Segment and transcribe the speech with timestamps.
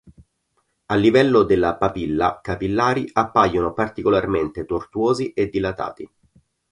[0.87, 6.09] A livello della papilla capillari appaiono particolarmente tortuosi e dilatati.